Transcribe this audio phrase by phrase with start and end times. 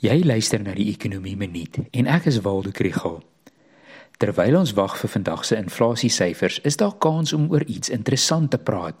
[0.00, 3.18] Jy luister na die Ekonomie Minuut en ek is Waldo Krugel.
[4.16, 8.56] Terwyl ons wag vir vandag se inflasiesyfers, is daar kans om oor iets interessant te
[8.56, 8.96] praat.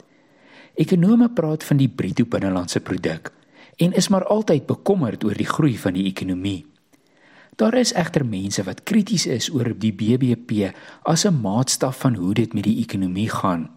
[0.76, 3.32] Ekonome praat van die bruto binnelandse produk
[3.80, 6.66] en is maar altyd bekommerd oor die groei van die ekonomie.
[7.56, 10.68] Daar is egter mense wat krities is oor die BBP
[11.08, 13.70] as 'n maatstaf van hoe dit met die ekonomie gaan.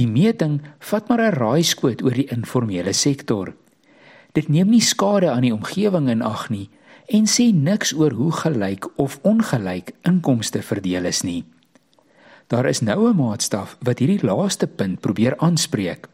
[0.00, 3.52] Die meting vat maar 'n raaiskoot oor die informele sektor.
[4.32, 6.68] Dit neem nie skade aan die omgewing in ag nie
[7.12, 11.44] en sê niks oor hoe gelyk of ongelyk inkomste verdeel is nie.
[12.48, 16.08] Daar is nou 'n maatstaf wat hierdie laaste punt probeer aanspreek.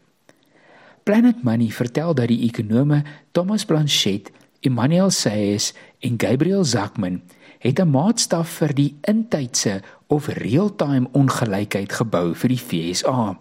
[1.03, 7.21] Planet Money vertel dat die ekonome Thomas Blanchett, Emmanuel Sayes en Gabriel Zachman
[7.59, 13.39] het 'n maatstaf vir die intydse of real-time ongelykheid gebou vir die FSA.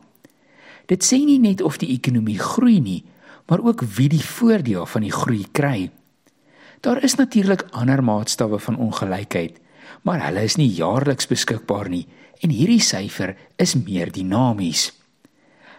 [0.87, 3.05] Dit sê nie net of die ekonomie groei nie,
[3.49, 5.91] maar ook wie die voordeel van die groei kry.
[6.81, 9.57] Daar is natuurlik ander maatstawwe van ongelykheid,
[10.03, 12.07] maar hulle is nie jaarliks beskikbaar nie
[12.45, 14.93] en hierdie syfer is meer dinamies.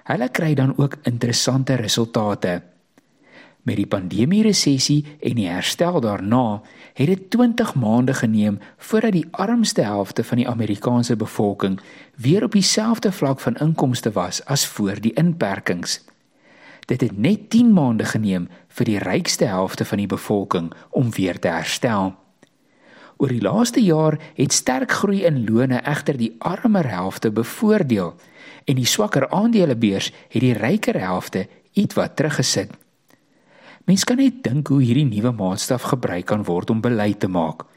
[0.09, 2.61] Hulle kry dan ook interessante resultate.
[3.63, 6.61] Met die pandemie resessie en die herstel daarna,
[6.97, 11.79] het dit 20 maande geneem voordat die armste helfte van die Amerikaanse bevolking
[12.15, 15.99] weer op dieselfde vlak van inkomste was as voor die inperkings.
[16.89, 21.37] Dit het net 10 maande geneem vir die rykste helfte van die bevolking om weer
[21.39, 22.15] te herstel.
[23.21, 28.15] Oor die laaste jaar het sterk groei in lone egter die armer helfte bevoordeel
[28.65, 31.45] en die swakker aandelebeurs het die ryker helfte
[31.77, 32.73] ietwat teruggesit.
[33.85, 37.67] Mens kan net dink hoe hierdie nuwe maatstaf gebruik kan word om beleid te maak.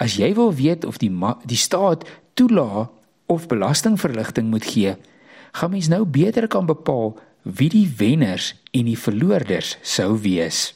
[0.00, 1.12] As jy wil weet of die
[1.46, 2.90] die staat toelaat
[3.30, 4.96] of belastingverligting moet gee,
[5.52, 10.74] gaan mens nou beter kan bepaal wie die wenners en die verloorders sou wees.